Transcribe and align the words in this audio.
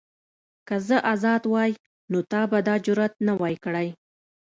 که 0.67 0.75
زه 0.87 0.97
ازاد 1.13 1.43
وای 1.53 1.71
نو 2.11 2.19
تا 2.31 2.41
به 2.51 2.59
دا 2.67 2.75
جرئت 2.85 3.13
نه 3.25 3.33
وای 3.39 3.55
کړی. 3.63 3.87